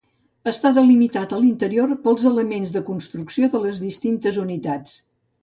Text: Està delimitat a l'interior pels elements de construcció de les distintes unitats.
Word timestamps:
Està 0.51 0.69
delimitat 0.77 1.35
a 1.37 1.41
l'interior 1.43 1.93
pels 2.07 2.25
elements 2.31 2.73
de 2.79 2.83
construcció 2.89 3.51
de 3.57 3.63
les 3.67 3.83
distintes 3.85 4.43
unitats. 4.47 4.99